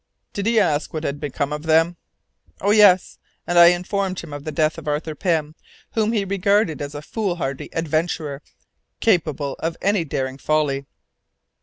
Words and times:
"Did 0.33 0.47
he 0.47 0.59
ask 0.59 0.95
what 0.95 1.03
had 1.03 1.19
become 1.19 1.53
of 1.53 1.61
them?" 1.61 1.95
"Oh 2.59 2.71
yes, 2.71 3.19
and 3.45 3.59
I 3.59 3.67
informed 3.67 4.19
him 4.19 4.33
of 4.33 4.45
the 4.45 4.51
death 4.51 4.79
of 4.79 4.87
Arthur 4.87 5.13
Pym, 5.13 5.53
whom 5.91 6.11
he 6.11 6.25
regarded 6.25 6.81
as 6.81 6.95
a 6.95 7.03
foolhardy 7.03 7.69
adventurer, 7.71 8.41
capable 8.99 9.55
of 9.59 9.77
any 9.79 10.03
daring 10.03 10.39
folly." 10.39 10.87